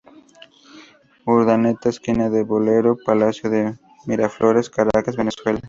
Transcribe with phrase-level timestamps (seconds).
[1.27, 3.77] Urdaneta, Esquina de Bolero, Palacio de
[4.07, 5.59] Miraflores, Caracas, Venezuela.